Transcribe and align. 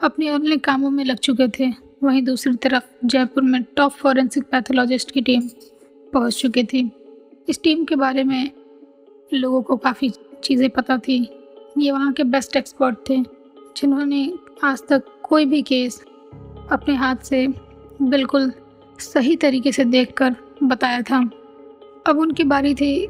अपने 0.00 0.28
अन्य 0.28 0.56
कामों 0.56 0.90
में 0.90 1.04
लग 1.04 1.16
चुके 1.16 1.48
थे। 1.48 1.68
वहीं 2.02 2.22
दूसरी 2.22 2.54
तरफ़ 2.54 2.84
जयपुर 3.04 3.42
में 3.42 3.62
टॉप 3.76 3.92
फॉरेंसिक 3.92 4.44
पैथोलॉजिस्ट 4.44 5.10
की 5.10 5.20
टीम 5.20 5.42
पहुँच 6.12 6.40
चुकी 6.40 6.64
थी। 6.64 6.90
इस 7.48 7.62
टीम 7.62 7.84
के 7.84 7.96
बारे 7.96 8.24
में 8.24 8.50
लोगों 9.34 9.62
को 9.62 9.76
काफ़ी 9.76 10.10
चीज़ें 10.44 10.68
पता 10.70 10.98
थी। 10.98 11.18
ये 11.78 11.90
वहाँ 11.92 12.12
के 12.12 12.24
बेस्ट 12.24 12.56
एक्सपर्ट 12.56 12.98
थे, 13.10 13.18
जिन्होंने 13.76 14.32
आज 14.64 14.82
तक 14.88 15.02
कोई 15.22 15.44
भी 15.44 15.62
केस 15.62 16.00
अपने 16.72 16.94
हाथ 16.94 17.16
से 17.16 17.46
बिल्कुल 18.02 18.52
सही 19.00 19.36
तरीके 19.36 19.72
से 19.72 19.84
देखकर 19.84 20.36
बताया 20.62 21.02
था। 21.02 21.18
अब 22.06 22.18
उनकी 22.18 22.44
बारी 22.44 22.74
थी 22.74 23.08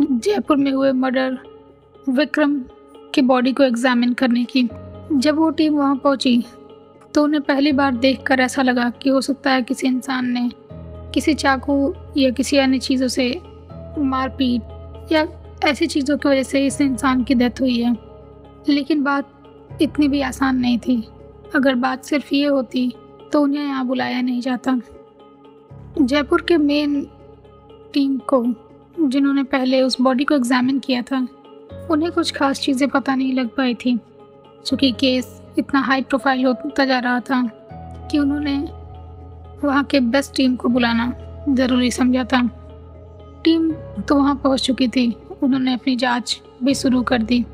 जयपुर 0.00 0.56
में 0.56 0.72
हुए 0.72 0.92
मर्डर 0.92 1.38
विक्रम 2.08 2.60
की 3.14 3.22
बॉडी 3.22 3.52
को 3.52 3.62
एग्जामिन 3.62 4.12
करने 4.12 4.44
की। 4.44 4.68
जब 5.12 5.36
वो 5.36 5.50
टीम 5.50 5.74
वहाँ 5.74 5.96
पहुँची 5.96 6.44
तो 7.14 7.22
उन्हें 7.24 7.42
पहली 7.42 7.72
बार 7.72 7.94
देखकर 7.96 8.40
ऐसा 8.40 8.62
लगा 8.62 8.90
कि 8.90 9.10
हो 9.10 9.20
सकता 9.20 9.50
है 9.50 9.62
किसी 9.62 9.86
इंसान 9.86 10.26
ने 10.26 10.50
किसी 11.14 11.34
चाकू 11.34 11.94
या 12.16 12.30
किसी 12.30 12.56
अन्य 12.56 12.78
चीज़ों 12.78 13.08
से 13.08 13.42
मारपीट 13.98 14.62
या 15.12 15.26
ऐसी 15.64 15.86
चीज़ों 15.86 16.16
की 16.18 16.28
वजह 16.28 16.42
से 16.42 16.66
इस 16.66 16.80
इंसान 16.80 17.22
की 17.24 17.34
डेथ 17.34 17.60
हुई 17.60 17.80
है। 17.80 17.96
लेकिन 18.68 19.02
बात 19.02 19.32
इतनी 19.82 20.08
भी 20.08 20.20
आसान 20.20 20.56
नहीं 20.56 20.78
थी। 20.78 21.08
अगर 21.54 21.74
बात 21.74 22.04
सिर्फ़ 22.04 22.34
ये 22.34 22.46
होती 22.46 22.92
तो 23.32 23.40
उन्हें 23.40 23.64
यहाँ 23.64 23.86
बुलाया 23.86 24.20
नहीं 24.20 24.40
जाता। 24.40 24.80
जयपुर 26.00 26.42
के 26.42 26.56
मेन 26.56 27.00
टीम 27.92 28.18
को, 28.18 28.44
जिन्होंने 29.00 29.42
पहले 29.42 29.82
उस 29.82 30.00
बॉडी 30.00 30.24
को 30.24 30.34
एग्जामिन 30.34 30.78
किया 30.78 31.02
था, 31.02 31.26
उन्हें 31.90 32.12
कुछ 32.12 32.32
खास 32.32 32.60
चीज़ें 32.60 32.88
पता 32.88 33.14
नहीं 33.14 33.32
लग 33.32 33.48
पाई 33.48 33.74
थी। 33.74 33.98
चूँकि 34.66 34.90
केस 34.92 35.42
इतना 35.58 35.80
हाई 35.80 36.02
प्रोफ़ाइल 36.02 36.44
होता 36.44 36.84
जा 36.84 36.98
रहा 36.98 37.20
था 37.20 37.42
कि 38.10 38.18
उन्होंने 38.18 38.56
वहाँ 39.64 39.84
के 39.84 40.00
बेस्ट 40.00 40.34
टीम 40.36 40.56
को 40.56 40.68
बुलाना 40.68 41.12
ज़रूरी 41.48 41.90
समझा 41.90 42.24
था। 42.24 42.40
टीम 43.44 43.70
तो 44.08 44.14
वहाँ 44.14 44.34
पहुँच 44.34 44.60
चुकी 44.60 44.88
थी। 44.88 45.10
उन्होंने 45.42 45.74
अपनी 45.74 45.96
जाँच 45.96 46.40
भी 46.62 46.74
शुरू 46.74 47.02
कर 47.02 47.22
दी। 47.22 47.44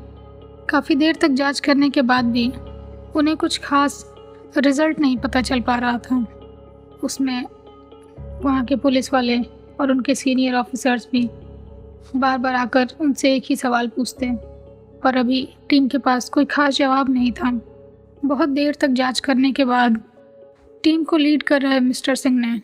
काफ़ी 0.69 0.95
देर 0.95 1.15
तक 1.15 1.27
जाँच 1.27 1.59
करने 1.59 1.89
के 1.89 2.01
बाद 2.01 2.25
भी 2.25 2.51
उन्हें 3.15 3.35
कुछ 3.37 3.57
खास 3.57 4.05
रिज़ल्ट 4.57 4.99
नहीं 4.99 5.17
पता 5.17 5.41
चल 5.41 5.61
पा 5.61 5.75
रहा 5.75 5.97
था। 5.97 6.25
उसमें 7.03 7.45
वहाँ 8.43 8.63
के 8.65 8.75
पुलिस 8.75 9.13
वाले 9.13 9.39
और 9.79 9.91
उनके 9.91 10.15
सीनियर 10.15 10.55
ऑफिसर्स 10.55 11.07
भी 11.11 11.29
बार 12.15 12.37
बार 12.37 12.55
आकर 12.55 12.87
उनसे 13.01 13.35
एक 13.35 13.43
ही 13.49 13.55
सवाल 13.55 13.87
पूछते। 13.87 14.31
पर 15.03 15.17
अभी 15.17 15.47
टीम 15.69 15.87
के 15.87 15.97
पास 15.97 16.29
कोई 16.29 16.45
खास 16.45 16.75
जवाब 16.75 17.09
नहीं 17.09 17.31
था। 17.31 17.51
बहुत 18.25 18.49
देर 18.49 18.75
तक 18.75 18.87
जाँच 18.87 19.19
करने 19.19 19.51
के 19.51 19.65
बाद 19.65 20.01
टीम 20.83 21.03
को 21.03 21.17
लीड 21.17 21.43
कर 21.43 21.61
रहे 21.61 21.79
मिस्टर 21.79 22.15
सिंह 22.15 22.39
ने 22.39 22.59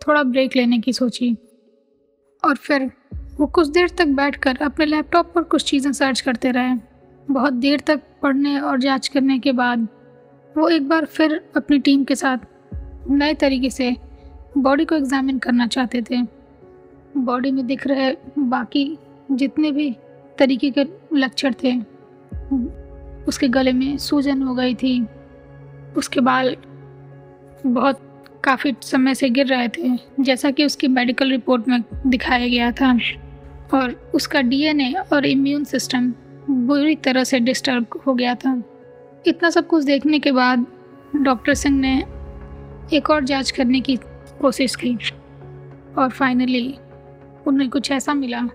थोड़ा 0.00 0.22
ब्रेक 0.22 0.56
लेने 0.56 0.78
की 0.78 0.92
सोची। 0.92 1.36
और 2.42 2.56
फिर 2.56 2.90
वो 3.36 3.46
कुछ 3.46 3.68
देर 3.68 3.88
तक 3.88 4.06
बैठकर 4.06 4.58
अपने 4.62 4.86
लैपटॉप 4.86 5.32
पर 5.34 5.42
कुछ 5.42 5.64
चीज़ें 5.64 5.92
सर्च 5.92 6.20
करते 6.20 6.50
रहे। 6.50 6.74
बहुत 7.28 7.52
देर 7.52 7.80
तक 7.80 8.02
पढ़ने 8.22 8.58
और 8.60 8.80
जाँच 8.80 9.08
करने 9.08 9.38
के 9.38 9.52
बाद 9.52 9.86
वो 10.54 10.68
एक 10.68 10.88
बार 10.88 11.04
फिर 11.04 11.40
अपनी 11.56 11.78
टीम 11.78 12.04
के 12.04 12.14
साथ 12.14 12.38
नए 13.10 13.34
तरीके 13.34 13.70
से 13.70 13.94
बॉडी 14.58 14.84
को 14.84 14.94
एग्जामिन 14.94 15.38
करना 15.38 15.66
चाहते 15.66 16.02
थे। 16.02 16.22
बॉडी 17.16 17.50
में 17.50 17.66
दिख 17.66 17.86
रहे 17.86 18.12
बाकी 18.38 18.98
जितने 19.30 19.72
भी 19.72 19.90
तरीके 20.38 20.70
के 20.70 20.84
लक्षण 21.14 21.54
थे। 21.64 21.76
उसके 23.24 23.48
गले 23.48 23.72
में 23.72 23.98
सूजन 23.98 24.42
हो 24.42 24.54
गई 24.54 24.74
थी। 24.74 25.06
उसके 25.96 26.20
बाल 26.20 26.56
बहुत 27.66 28.00
काफ़ी 28.44 28.74
समय 28.82 29.14
से 29.14 29.28
गिर 29.30 29.46
रहे 29.46 29.68
थे, 29.68 29.98
जैसा 30.20 30.50
कि 30.50 30.64
उसकी 30.64 30.88
मेडिकल 30.88 31.30
रिपोर्ट 31.30 31.68
में 31.68 31.84
दिखाया 32.06 32.48
गया 32.48 32.72
था। 32.72 32.98
और 33.74 34.12
उसका 34.14 34.40
डीएनए 34.40 34.92
और 34.92 35.26
इम्यून 35.26 35.64
सिस्टम 35.64 36.12
बुरी 36.50 36.94
तरह 36.94 37.24
से 37.24 37.40
डिस्टर्ब 37.40 37.86
हो 38.06 38.14
गया 38.14 38.34
था। 38.34 38.62
इतना 39.26 39.50
सब 39.50 39.66
कुछ 39.66 39.84
देखने 39.84 40.18
के 40.18 40.32
बाद 40.32 40.66
डॉक्टर 41.16 41.54
सिंह 41.54 41.78
ने 41.80 42.04
एक 42.92 43.10
और 43.10 43.24
जाँच 43.24 43.50
करने 43.50 43.80
की 43.80 43.96
कोशिश 44.40 44.74
की 44.74 44.96
और 45.98 46.10
फाइनली 46.10 46.74
उन्हें 47.46 47.70
कुछ 47.70 47.90
ऐसा 47.90 48.14
मिला 48.14 48.48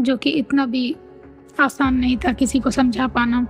जो 0.00 0.16
कि 0.16 0.30
इतना 0.30 0.66
भी 0.66 0.94
आसान 1.60 1.94
नहीं 1.94 2.16
था 2.16 2.32
किसी 2.32 2.60
को 2.60 2.70
समझा 2.70 3.06
पाना। 3.08 3.46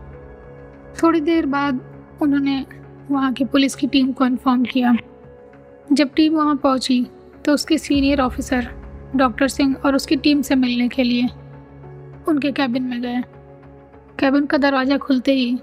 थोड़ी 1.03 1.21
देर 1.21 1.47
बाद 1.47 1.81
उन्होंने 2.23 2.65
वहाँ 3.11 3.33
की 3.33 3.45
पुलिस 3.45 3.75
की 3.75 3.87
टीम 3.87 4.13
को 4.13 4.27
इन्फॉर्म 4.27 4.65
किया। 4.65 4.95
जब 5.93 6.13
टीम 6.15 6.35
वहाँ 6.35 6.57
पहुँची 6.57 7.07
तो 7.45 7.53
उसके 7.55 7.79
सीनियर 7.79 8.21
ऑफिसर 8.21 8.69
डॉक्टर 9.17 9.49
सिंह 9.49 9.77
और 9.77 9.95
उसकी 9.95 10.17
टीम 10.17 10.43
से 10.43 10.55
मिलने 10.55 10.89
के 10.89 11.03
लिए 11.03 11.29
उनके 12.29 12.53
कैबिन 12.53 12.83
में 12.83 13.01
गए। 13.03 13.23
कैबिन 14.19 14.47
का 14.47 14.59
दरवाज़ा 14.59 14.97
खुलते 14.99 15.33
ही 15.33 15.59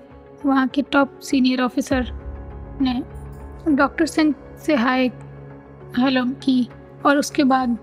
वहाँ 0.45 0.67
के 0.67 0.81
टॉप 0.81 1.19
सीनियर 1.19 1.61
ऑफिसर 1.61 2.11
ने 2.81 3.01
डॉक्टर 3.75 4.05
सिंह 4.05 4.33
से 4.65 4.75
हाय 4.75 5.07
हेलो 5.97 6.25
की 6.43 6.67
और 7.05 7.17
उसके 7.17 7.43
बाद 7.43 7.77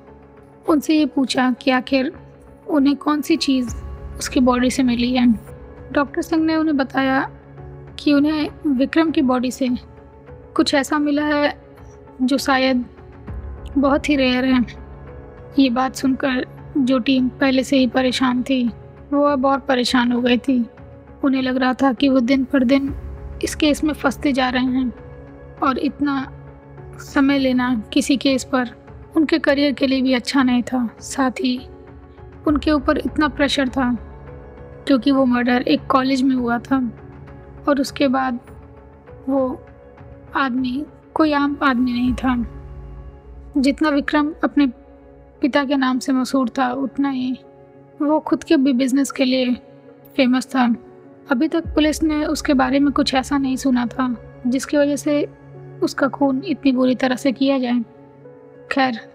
उनसे 0.69 0.98
ये 0.98 1.06
पूछा 1.06 1.50
कि 1.53 1.70
आखिर 1.70 2.12
उन्हें 2.69 2.97
कौन 2.97 3.20
सी 3.20 3.36
चीज़ 3.36 3.76
उसकी 4.19 4.41
बॉडी 4.41 4.70
से 4.70 4.82
मिली? 4.82 5.14
है 5.14 5.32
डॉक्टर 5.92 6.22
सिंह 6.22 6.44
ने 6.44 6.56
उन्हें 6.56 6.76
बताया 6.76 7.30
कि 7.98 8.12
उन्हें 8.12 8.50
विक्रम 8.66 9.10
की 9.10 9.22
बॉडी 9.22 9.50
से 9.50 9.69
कुछ 10.30 10.75
ऐसा 10.75 10.98
मिला 10.98 11.25
है 11.25 11.62
जो 12.22 12.38
शायद 12.38 12.84
बहुत 13.78 14.08
ही 14.08 14.16
रेयर 14.16 14.44
है। 14.44 14.64
ये 15.58 15.70
बात 15.70 15.97
सुनकर 15.97 16.47
जो 16.78 16.98
टीम 16.98 17.28
पहले 17.28 17.64
से 17.64 17.76
ही 17.76 17.86
परेशान 17.86 18.42
थी, 18.42 18.70
वो 19.12 19.22
अब 19.22 19.46
और 19.46 19.60
परेशान 19.60 20.12
हो 20.12 20.20
गई 20.20 20.38
थी। 20.38 20.66
उन्हें 21.25 21.42
लग 21.42 21.56
रहा 21.56 21.75
था 21.75 21.92
कि 21.92 22.08
वो 22.08 22.20
दिन 22.20 22.44
पर 22.44 22.64
दिन 22.64 22.94
इस 23.44 23.54
केस 23.54 23.84
में 23.84 23.94
फंसते 23.94 24.32
जा 24.32 24.48
रहे 24.48 24.64
हैं 24.64 24.92
और 25.62 25.78
इतना 25.78 26.32
समय 26.98 27.38
लेना 27.38 27.82
किसी 27.92 28.16
केस 28.16 28.44
पर 28.44 28.70
उनके 29.16 29.38
करियर 29.38 29.72
के 29.72 29.86
लिए 29.86 30.02
भी 30.02 30.14
अच्छा 30.14 30.42
नहीं 30.42 30.62
था। 30.62 30.96
साथ 31.00 31.31
ही 31.31 31.60
उनके 32.47 32.71
ऊपर 32.71 32.99
इतना 32.99 33.28
प्रेशर 33.28 33.69
था 33.69 33.94
क्योंकि 34.87 35.10
वो 35.10 35.25
मर्डर 35.25 35.62
एक 35.62 35.87
कॉलेज 35.87 36.22
में 36.22 36.34
हुआ 36.37 36.59
था 36.59 36.93
और 37.69 37.81
उसके 37.81 38.09
बाद 38.09 38.38
वो 39.28 39.66
आदमी, 40.37 40.84
कोई 41.15 41.32
आम 41.32 41.56
आदमी 41.62 41.93
नहीं 41.93 42.15
था। 42.15 42.47
जितना 43.60 43.88
विक्रम 43.88 44.34
अपने 44.44 44.66
पिता 45.41 45.65
के 45.65 45.77
नाम 45.77 45.99
से 45.99 46.12
मशहूर 46.12 46.49
था, 46.49 46.72
उतना 46.72 47.09
ही 47.09 47.38
वो 48.03 48.21
खुद 48.21 48.44
के 48.44 48.56
भी 48.56 48.72
बिज़नेस 48.72 49.11
के 49.11 49.25
लिए 49.25 49.55
फ़ेमस 50.16 50.46
था। 50.46 50.75
अभी 51.31 51.49
तक 51.49 51.67
पुलिस 51.67 52.02
ने 52.02 52.25
उसके 52.25 52.55
बारे 52.55 52.79
में 52.79 52.93
कुछ 52.93 53.14
ऐसा 53.14 53.38
नहीं 53.38 53.56
सुना 53.56 53.87
था, 53.87 54.17
जिसकी 54.46 54.76
वजह 54.76 54.96
से 54.96 55.29
उसका 55.82 56.08
खून 56.08 56.43
इतनी 56.44 56.73
बुरी 56.73 56.94
तरह 56.94 57.17
से 57.17 57.32
किया 57.32 57.58
जाए। 57.58 57.81
खैर 58.73 59.13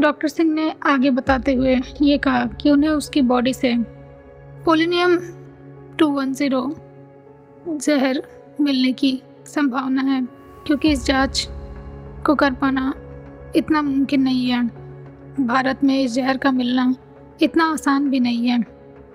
डॉक्टर 0.00 0.28
सिंह 0.28 0.52
ने 0.54 0.72
आगे 0.82 1.10
बताते 1.10 1.54
हुए 1.54 1.76
ये 2.02 2.16
कहा 2.18 2.44
कि 2.60 2.70
उन्हें 2.70 2.90
उसकी 2.90 3.20
बॉडी 3.22 3.52
से 3.54 3.74
पोलिनियम 4.64 5.16
टू 5.98 6.08
वन 6.08 6.32
ज़ीरो 6.32 6.62
जहर 7.68 8.22
मिलने 8.60 8.92
की 8.92 9.20
संभावना 9.46 10.02
है, 10.02 10.20
क्योंकि 10.66 10.90
इस 10.90 11.04
जाँच 11.04 11.46
को 12.26 12.34
कर 12.34 12.52
पाना 12.52 12.92
इतना 13.56 13.82
मुमकिन 13.82 14.22
नहीं 14.22 14.46
है। 14.46 14.62
भारत 15.40 15.84
में 15.84 15.98
इस 15.98 16.12
जहर 16.12 16.36
का 16.36 16.50
मिलना 16.50 16.94
इतना 17.42 17.72
आसान 17.72 18.08
भी 18.10 18.20
नहीं 18.20 18.48
है। 18.48 18.58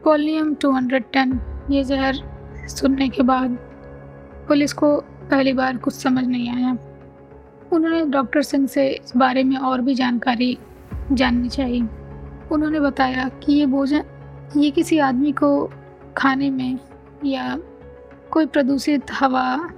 हंड्रेड 0.07 1.04
टेन 1.13 1.39
ये 1.72 1.83
जहर 1.83 2.16
सुनने 2.69 3.10
के 3.10 3.24
बाद 3.24 3.57
पुलिस 4.48 4.74
को 4.74 4.95
पहली 5.01 5.54
बार 5.54 5.78
कुछ 5.78 5.94
समझ 5.94 6.24
नहीं 6.25 6.50
आया। 6.50 6.78
उन्होंने 7.74 8.04
डॉक्टर 8.06 8.42
सिंह 8.42 8.68
से 8.68 8.88
इस 8.89 9.16
बारे 9.18 9.44
में 9.44 9.56
और 9.57 9.81
भी 9.81 9.95
जानकारी 9.95 10.57
जाननी 11.12 11.50
चाहिए। 11.50 11.81
उन्होंने 12.51 12.80
बताया 12.80 13.27
कि 13.44 13.53
ये 13.53 13.65
भोजन, 13.68 14.03
ये 14.57 14.71
किसी 14.71 14.98
आदमी 15.00 15.31
को 15.33 15.69
खाने 16.18 16.50
में 16.50 16.80
या 17.25 17.57
कोई 18.31 18.45
प्रदूषित 18.45 19.12
हवा 19.13 19.69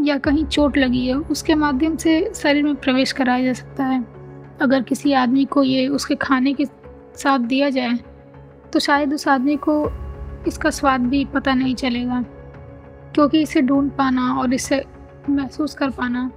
या 0.00 0.16
कहीं 0.18 0.44
चोट 0.46 0.76
लगी 0.76 1.06
है, 1.06 1.14
उसके 1.14 1.54
माध्यम 1.54 1.96
से 1.96 2.32
शरीर 2.34 2.64
में 2.64 2.74
प्रवेश 2.76 3.12
कराया 3.12 3.44
जा 3.44 3.52
सकता 3.52 3.84
है। 3.84 4.04
अगर 4.60 4.82
किसी 4.82 5.12
आदमी 5.14 5.44
को 5.44 5.62
ये 5.62 5.86
उसके 5.88 6.14
खाने 6.16 6.52
के 6.52 6.64
साथ 6.64 7.38
दिया 7.40 7.70
जाए 7.70 7.98
तो 8.72 8.78
शायद 8.80 9.12
उस 9.14 9.26
आदमी 9.28 9.56
को 9.58 9.84
इसका 10.46 10.70
स्वाद 10.70 11.00
भी 11.00 11.24
पता 11.24 11.54
नहीं 11.54 11.74
चलेगा, 11.74 12.24
क्योंकि 13.14 13.42
इसे 13.42 13.60
ढूंढ 13.60 13.90
पाना 13.90 14.32
और 14.34 14.54
इसे 14.54 14.84
महसूस 15.30 15.74
कर 15.74 15.90
पाना 15.90 16.30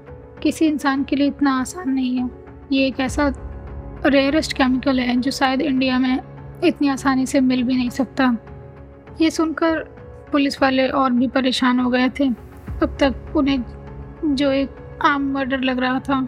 किसी 0.44 0.66
इंसान 0.66 1.04
के 1.04 1.16
लिए 1.16 1.28
इतना 1.28 1.60
आसान 1.60 1.90
नहीं 1.90 2.16
है। 2.18 2.30
ये 2.72 2.86
एक 2.88 3.00
ऐसा 3.00 3.30
रेयरेस्ट 4.06 4.54
केमिकल 4.54 5.00
है 5.00 5.16
जो 5.16 5.32
शायद 5.32 5.62
इंडिया 5.62 6.00
में 6.00 6.20
इतनी 6.64 6.90
आसानी 6.90 7.26
से 7.26 7.40
मिल 7.42 7.64
भी 7.64 7.76
नहीं 7.76 7.90
सकता। 7.90 8.26
ये 9.22 9.30
सुनकर 9.30 9.80
पुलिस 10.32 10.62
वाले 10.62 10.88
और 10.90 11.12
भी 11.12 11.28
परेशान 11.28 11.80
हो 11.80 11.90
गए 11.90 12.10
थे। 12.10 12.28
अब 12.28 12.98
तक 13.02 13.34
उन्हें 13.38 14.36
जो 14.36 14.52
एक 14.52 15.00
आम 15.06 15.32
मर्डर 15.34 15.60
लग 15.60 15.80
रहा 15.80 16.00
था 16.00 16.20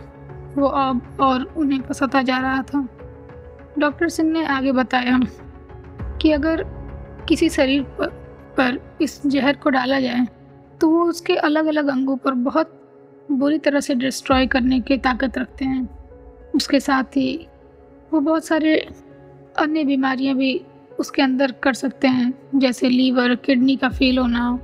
वो 0.58 0.68
अब 0.68 1.18
और 1.20 1.44
उन्हें 1.58 1.82
पसंदा 1.82 2.22
जा 2.22 2.38
रहा 2.38 2.62
था। 2.64 2.88
डॉक्टर 3.80 4.10
सिंह 4.10 4.32
ने 4.32 4.46
आगे 4.46 4.72
बताया 4.72 5.20
कि 6.22 6.32
अगर 6.32 6.64
किसी 7.28 7.50
शरीर 7.50 7.84
पर, 8.00 8.08
पर 8.58 8.80
इस 9.02 9.22
जहर 9.26 9.56
को 9.56 9.70
डाला 9.70 10.00
जाए 10.00 10.26
तो 10.82 10.90
वो 10.90 11.04
उसके 11.04 11.36
अलग 11.38 11.66
अलग 11.66 11.88
अंगों 11.88 12.18
पर 12.18 12.34
बहुत 12.34 12.76
बुरी 13.32 13.58
तरह 13.58 13.80
से 13.80 13.96
डिस्ट्रॉय 13.96 14.46
करने 14.48 14.80
की 14.80 14.98
ताकत 14.98 15.38
रखते 15.38 15.66
हैं। 15.66 15.88
उसके 16.56 16.80
साथ 16.80 17.18
ही 17.18 17.48
वो 18.12 18.20
बहुत 18.20 18.46
सारे 18.46 18.76
अन्य 19.60 19.84
बीमारियाँ 19.84 20.36
भी 20.36 20.62
उसके 21.00 21.22
अंदर 21.22 21.52
कर 21.64 21.74
सकते 21.74 22.08
हैं, 22.08 22.34
जैसे 22.56 22.90
लीवर, 22.90 23.36
किडनी 23.36 23.76
का 23.76 23.90
फेल 23.90 24.18
होना, 24.18 24.60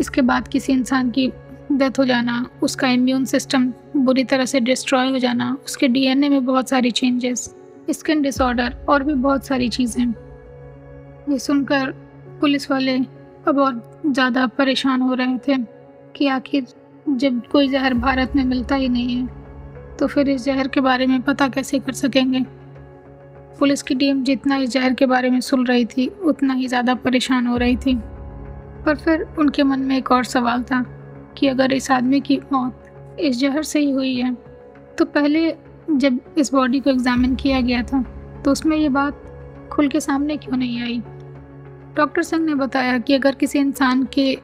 इसके 0.00 0.20
बाद 0.22 0.48
किसी 0.48 0.72
इंसान 0.72 1.10
की 1.10 1.26
डेथ 1.72 1.98
हो 1.98 2.04
जाना, 2.04 2.44
उसका 2.62 2.88
इम्यून 2.88 3.24
सिस्टम 3.24 3.72
बुरी 3.96 4.24
तरह 4.24 4.44
से 4.44 4.60
डिस्ट्रॉय 4.60 5.10
हो 5.10 5.18
जाना, 5.18 5.56
उसके 5.66 5.88
डीएनए 5.88 6.28
में 6.28 6.44
बहुत 6.46 6.68
सारी 6.68 6.90
चेंजेस 6.90 7.54
स्किन 7.90 8.22
डिसऑर्डर 8.22 8.76
और 8.88 9.02
भी 9.04 9.14
बहुत 9.14 9.46
सारी 9.46 9.68
चीज़ें। 9.68 10.04
ये 11.28 11.38
सुनकर 11.38 11.90
पुलिस 12.40 12.70
वाले 12.70 12.96
अब 13.48 13.58
और 13.58 14.02
ज़्यादा 14.06 14.46
परेशान 14.48 15.02
हो 15.02 15.14
रहे 15.14 15.38
थे 15.38 15.56
कि 16.16 16.26
आखिर 16.28 16.66
जब 17.06 17.40
कोई 17.46 17.68
जहर 17.68 17.94
भारत 17.94 18.36
में 18.36 18.44
मिलता 18.44 18.74
ही 18.74 18.88
नहीं 18.88 19.16
है 19.16 19.96
तो 19.96 20.06
फिर 20.06 20.28
इस 20.28 20.44
जहर 20.44 20.68
के 20.68 20.80
बारे 20.80 21.06
में 21.06 21.20
पता 21.22 21.48
कैसे 21.48 21.78
कर 21.78 21.92
सकेंगे? 21.92 22.44
पुलिस 23.58 23.82
की 23.82 23.94
टीम 23.94 24.22
जितना 24.24 24.56
इस 24.56 24.70
जहर 24.70 24.94
के 24.94 25.06
बारे 25.06 25.30
में 25.30 25.40
सुन 25.40 25.66
रही 25.66 25.84
थी, 25.86 26.06
उतना 26.06 26.54
ही 26.54 26.66
ज़्यादा 26.68 26.94
परेशान 26.94 27.46
हो 27.46 27.56
रही 27.56 27.76
थी। 27.76 27.94
पर 28.84 28.96
फिर 28.96 29.22
उनके 29.38 29.62
मन 29.62 29.80
में 29.80 29.96
एक 29.96 30.10
और 30.12 30.24
सवाल 30.24 30.62
था 30.62 30.82
कि 31.38 31.48
अगर 31.48 31.72
इस 31.72 31.90
आदमी 31.90 32.20
की 32.20 32.40
मौत 32.52 33.16
इस 33.20 33.38
जहर 33.38 33.62
से 33.62 33.80
ही 33.80 33.90
हुई 33.90 34.14
है 34.16 34.32
तो 34.98 35.04
पहले 35.04 35.54
जब 35.90 36.18
इस 36.38 36.52
बॉडी 36.52 36.80
को 36.80 36.90
एग्ज़ामिन 36.90 37.34
किया 37.36 37.60
गया 37.60 37.82
था 37.82 38.02
तो 38.44 38.52
उसमें 38.52 38.76
ये 38.76 38.88
बात 38.88 39.22
खुल 39.72 39.88
के 39.88 40.00
सामने 40.00 40.36
क्यों 40.36 40.56
नहीं 40.56 40.82
आई? 40.82 41.02
डॉक्टर 41.96 42.22
सिंह 42.22 42.44
ने 42.44 42.54
बताया 42.54 42.98
कि 42.98 43.14
अगर 43.14 43.34
किसी 43.34 43.58
इंसान 43.58 44.04
के 44.14 44.36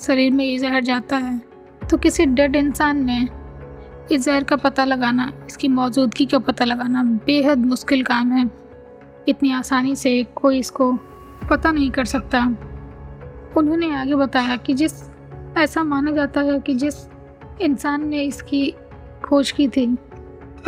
शरीर 0.00 0.32
में 0.32 0.44
ये 0.44 0.58
जहर 0.58 0.82
जाता 0.84 1.16
है 1.16 1.40
तो 1.90 1.96
किसी 1.96 2.26
डेड 2.26 2.56
इंसान 2.56 2.96
में 2.96 3.26
इस 4.10 4.24
जहर 4.24 4.44
का 4.44 4.56
पता 4.56 4.84
लगाना, 4.84 5.32
इसकी 5.46 5.68
मौजूदगी 5.68 6.26
का 6.26 6.38
पता 6.38 6.64
लगाना 6.64 7.02
बेहद 7.26 7.58
मुश्किल 7.58 8.02
काम 8.02 8.32
है। 8.32 8.48
इतनी 9.28 9.52
आसानी 9.52 9.94
से 9.96 10.22
कोई 10.36 10.58
इसको 10.58 10.92
पता 11.50 11.70
नहीं 11.72 11.90
कर 11.90 12.04
सकता। 12.04 12.44
उन्होंने 13.56 13.94
आगे 13.94 14.14
बताया 14.14 14.56
कि 14.56 14.74
जिस, 14.74 14.92
ऐसा 15.58 15.82
माना 15.84 16.10
जाता 16.10 16.40
है 16.40 16.58
कि 16.60 16.74
जिस 16.74 16.94
इंसान 17.60 18.08
ने 18.08 18.22
इसकी 18.22 18.70
खोज 19.24 19.50
की 19.50 19.68
थी, 19.68 19.86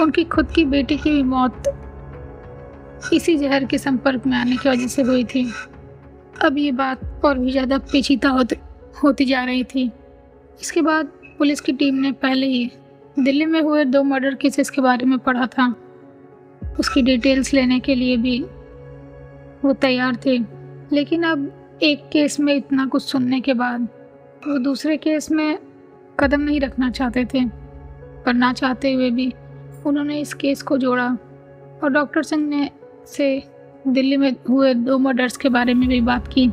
उनकी 0.01 0.25
खुद 0.25 0.51
की 0.51 0.65
बेटी 0.65 0.97
की 0.97 1.11
भी 1.11 1.23
मौत 1.23 1.63
इसी 3.13 3.37
जहर 3.39 3.65
के 3.65 3.79
संपर्क 3.79 4.27
में 4.27 4.37
आने 4.37 4.57
की 4.57 4.69
वजह 4.69 4.87
से 4.87 5.03
हुई 5.03 5.25
थी। 5.25 5.45
अब 6.43 6.59
ये 6.59 6.73
बात 6.73 7.25
और 7.25 7.39
भी 7.39 7.51
ज़्यादा 7.51 7.79
पेचीदा 7.93 8.29
होती 8.29 8.57
होती 9.05 9.25
जा 9.25 9.43
रही 9.45 9.65
थी। 9.65 9.91
इसके 10.61 10.83
बाद 10.83 11.07
पुलिस 11.39 11.61
की 11.61 11.73
टीम 11.73 11.95
ने 11.95 12.13
पहले 12.13 12.47
ही 12.47 12.71
दिल्ली 13.19 13.47
में 13.47 13.61
हुए 13.61 13.85
दो 13.85 14.03
मर्डर 14.03 14.35
केसेस 14.35 14.71
के 14.71 14.81
बारे 14.81 15.07
में 15.07 15.19
पढ़ा 15.19 15.47
था। 15.47 15.75
उसकी 16.81 17.03
डिटेल्स 17.03 17.55
लेने 17.55 17.81
के 17.81 17.95
लिए 17.95 18.17
भी 18.17 18.41
वो 19.65 19.73
तैयार 19.73 20.17
थे। 20.27 20.39
लेकिन 20.93 21.23
अब 21.23 21.53
एक 21.83 22.09
केस 22.13 22.41
में 22.41 22.55
इतना 22.55 22.87
कुछ 22.87 23.03
सुनने 23.03 23.41
के 23.41 23.55
बाद 23.55 23.83
वो 24.47 24.59
दूसरे 24.59 24.97
केस 24.97 25.31
में 25.31 25.59
कदम 26.21 26.41
नहीं 26.41 26.61
रखना 26.61 26.91
चाहते 26.91 27.25
थे, 27.25 27.45
पर 28.27 28.35
ना 28.35 28.53
चाहते 28.53 28.93
हुए 28.93 29.11
भी 29.11 29.35
उन्होंने 29.87 30.21
इस 30.21 30.35
केस 30.35 30.63
को 30.63 30.79
जोड़ा। 30.79 31.19
और 31.85 31.91
डॉक्टर 31.91 32.23
सिंह 32.23 32.49
ने 32.49 32.71
से 33.07 33.43
दिल्ली 33.89 34.17
में 34.17 34.37
हुए 34.49 34.75
दो 34.75 34.99
मर्डर्स 34.99 35.37
के 35.37 35.49
बारे 35.49 35.75
में 35.75 35.89
भी 35.89 36.01
बात 36.01 36.29
की। 36.29 36.47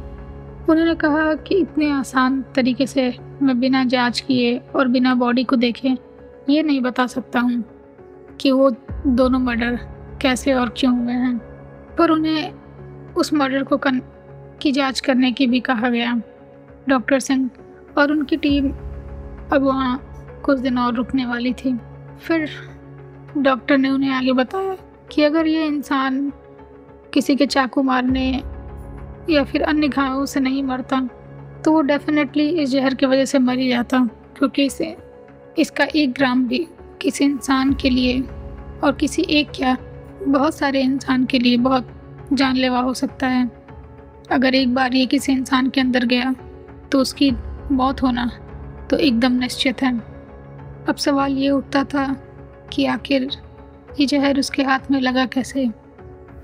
उन्होंने 0.70 0.96
कहा 0.96 1.34
कि 1.34 1.56
इतने 1.56 1.92
आसान 1.92 2.44
तरीके 2.56 2.88
से 2.88 3.16
मैं 3.42 3.60
बिना 3.60 3.84
जाँच 3.84 4.20
किए 4.20 4.58
और 4.76 4.88
बिना 4.88 5.16
बॉडी 5.16 5.44
को 5.44 5.56
देखे 5.56 6.09
ये 6.50 6.64
नहीं 6.64 6.82
बता 6.82 7.06
सकता 7.08 7.40
हूँ 7.40 7.64
कि 8.42 8.52
वो 8.52 8.70
दोनों 9.08 9.40
मर्डर 9.40 9.76
कैसे 10.22 10.54
और 10.54 10.74
क्यों 10.78 10.98
हुए 10.98 11.14
हैं। 11.14 11.38
पर 11.98 12.12
उन्हें 12.12 13.14
उस 13.14 13.34
मर्डर 13.34 13.64
को 13.64 13.78
कन 13.78 14.02
की 14.62 14.72
जाँच 14.72 15.00
करने 15.00 15.32
की 15.32 15.48
भी 15.48 15.60
कहा 15.60 15.90
गया। 15.90 16.14
डॉक्टर 16.90 17.20
सिंह 17.20 17.50
और 17.98 18.12
उनकी 18.12 18.38
टीम 18.38 18.70
अब 19.54 19.62
वहाँ 19.64 20.42
कुछ 20.46 20.60
दिन 20.60 20.78
और 20.78 20.94
रुकने 20.96 21.26
वाली 21.26 21.54
थी। 21.54 21.78
फिर 22.20 22.50
डॉक्टर 23.38 23.78
ने 23.78 23.90
उन्हें 23.90 24.12
आगे 24.12 24.34
बताया 24.34 24.76
कि 25.12 25.24
अगर 25.24 25.48
ये 25.48 25.66
इंसान 25.66 26.32
किसी 27.14 27.36
के 27.36 27.46
चाकू 27.46 27.84
मारने 27.84 28.30
या 29.30 29.44
फिर 29.44 29.62
अन्य 29.62 29.88
घावों 29.88 30.26
से 30.26 30.40
नहीं 30.40 30.64
मरता 30.64 31.02
तो 31.66 31.72
वो 31.72 31.82
डेफिनेटली 31.82 32.48
इस 32.52 32.70
जहर 32.70 32.94
की 32.94 33.06
वजह 33.06 33.26
से 33.26 33.40
मर 33.40 33.58
ही 33.58 33.70
जाता, 33.70 34.00
क्योंकि 34.38 34.66
इसे 34.66 34.96
इसका 35.58 35.88
एक 35.96 36.12
ग्राम 36.14 36.48
भी 36.48 36.68
किसी 37.02 37.26
इंसान 37.26 37.74
के 37.74 37.90
लिए 37.90 38.22
और 38.84 38.96
किसी 39.00 39.22
एक 39.22 39.52
क्या 39.56 39.78
बहुत 40.24 40.56
सारे 40.56 40.82
इंसान 40.82 41.26
के 41.26 41.40
लिए 41.40 41.58
बहुत 41.58 41.88
जानलेवा 42.34 42.80
हो 42.80 42.94
सकता 42.94 43.28
है। 43.28 43.50
अगर 44.32 44.56
एक 44.56 44.74
बार 44.74 44.96
ये 44.96 45.06
किसी 45.06 45.32
इंसान 45.32 45.70
के 45.70 45.82
अंदर 45.82 46.06
गया 46.06 46.34
तो 46.92 47.00
उसकी 47.00 47.32
मौत 47.72 48.02
होना 48.04 48.26
तो 48.90 48.98
एकदम 48.98 49.32
निश्चित 49.32 49.82
है। 49.82 49.98
अब 50.90 50.96
सवाल 50.96 51.32
ये 51.32 51.50
उठता 51.50 51.84
था 51.84 52.06
कि 52.74 52.86
आखिर 52.86 53.30
ये 54.00 54.06
जहर 54.06 54.40
उसके 54.40 54.64
हाथ 54.64 54.92
में 54.92 55.00
लगा 55.02 55.26
कैसे? 55.26 55.68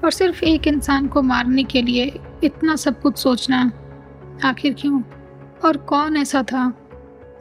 और 0.04 0.12
सिर्फ़ 0.12 0.44
एक 0.44 0.68
इंसान 0.68 1.08
को 1.08 1.22
मारने 1.22 1.64
के 1.64 1.82
लिए 1.82 2.12
इतना 2.44 2.76
सब 2.76 3.02
कुछ 3.02 3.18
सोचना 3.18 3.72
आखिर 4.44 4.74
क्यों? 4.74 5.02
और 5.66 5.78
कौन 5.78 6.18
ऐसा 6.18 6.44
था 6.44 6.72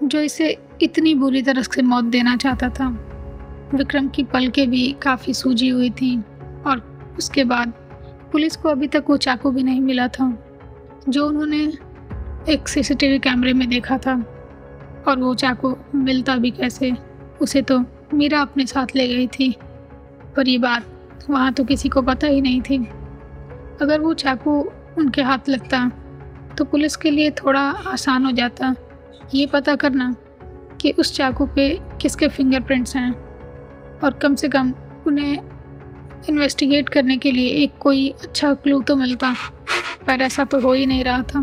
जो 0.02 0.20
इसे 0.20 0.56
इतनी 0.82 1.14
बुरी 1.14 1.42
तरह 1.42 1.62
से 1.62 1.82
मौत 1.82 2.04
देना 2.04 2.36
चाहता 2.36 2.68
था। 2.68 2.88
विक्रम 3.74 4.08
की 4.08 4.22
पलकें 4.24 4.68
भी 4.70 4.90
काफ़ी 5.02 5.34
सूजी 5.34 5.68
हुई 5.68 5.90
थी 5.92 6.16
और 6.66 6.82
उसके 7.18 7.44
बाद 7.44 7.72
पुलिस 8.32 8.56
को 8.56 8.68
अभी 8.68 8.86
तक 8.86 9.04
वो 9.08 9.16
चाकू 9.16 9.50
भी 9.50 9.62
नहीं 9.62 9.80
मिला 9.80 10.06
था, 10.08 10.26
जो 11.08 11.26
उन्होंने 11.28 11.62
एक 12.48 12.68
सीसीटीवी 12.68 13.18
कैमरे 13.18 13.52
में 13.52 13.68
देखा 13.68 13.98
था। 13.98 14.14
और 15.08 15.18
वो 15.18 15.34
चाकू 15.34 15.76
मिलता 15.94 16.36
भी 16.36 16.50
कैसे, 16.50 16.92
उसे 17.42 17.62
तो 17.62 17.78
मीरा 18.14 18.40
अपने 18.40 18.66
साथ 18.66 18.94
ले 18.96 19.06
गई 19.08 19.26
थी, 19.28 19.50
पर 20.36 20.48
ये 20.48 20.58
बात 20.58 21.26
वहाँ 21.30 21.52
तो 21.52 21.64
किसी 21.64 21.88
को 21.88 22.02
पता 22.02 22.26
ही 22.26 22.40
नहीं 22.40 22.60
थी। 22.62 22.78
अगर 23.82 24.00
वो 24.00 24.14
चाकू 24.14 24.60
उनके 24.98 25.22
हाथ 25.22 25.48
लगता 25.48 25.88
तो 26.58 26.64
पुलिस 26.64 26.96
के 26.96 27.10
लिए 27.10 27.30
थोड़ा 27.36 27.60
आसान 27.86 28.24
हो 28.24 28.32
जाता, 28.32 28.74
ये 29.34 29.46
पता 29.46 29.74
करना 29.76 30.14
कि 30.84 30.90
उस 30.98 31.14
चाकू 31.16 31.46
पे 31.46 31.68
किसके 32.02 32.28
फिंगरप्रिंट्स 32.28 32.96
हैं? 32.96 33.10
और 34.04 34.18
कम 34.22 34.34
से 34.34 34.48
कम 34.48 34.72
उन्हें 35.06 35.32
इन्वेस्टिगेट 36.28 36.88
करने 36.88 37.16
के 37.16 37.30
लिए 37.32 37.48
एक 37.62 37.78
कोई 37.80 38.08
अच्छा 38.22 38.52
क्लू 38.54 38.80
तो 38.82 38.96
मिलता 38.96 39.34
पर 40.06 40.20
ऐसा 40.22 40.44
तो 40.44 40.60
हो 40.60 40.72
ही 40.72 40.86
नहीं 40.86 41.04
रहा 41.04 41.22
था। 41.22 41.40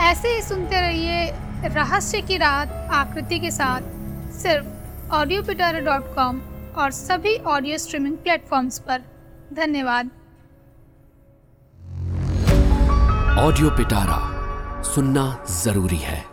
ऐसे 0.00 0.28
ही 0.28 0.42
सुनते 0.42 0.80
रहिए 0.80 1.30
रहस्य 1.66 2.20
की 2.20 2.36
रात 2.36 2.72
आकृति 2.92 3.38
के 3.38 3.50
साथ 3.50 3.82
सिर्फ़ 4.32 5.12
ऑडियो 5.14 5.42
पिटारा 5.42 5.80
डॉट 5.80 6.14
कॉम 6.14 6.40
और 6.76 6.90
सभी 6.90 7.36
ऑडियो 7.36 7.78
स्ट्रीमिंग 7.78 8.16
प्लेटफॉर्म्स 8.16 8.78
पर। 8.78 9.02
धन्यवाद। 9.54 10.10
ऑडियो 13.38 13.70
पिटारा 13.70 14.31
सुनना 14.84 15.44
ज़रूरी 15.62 15.96
है। 15.96 16.31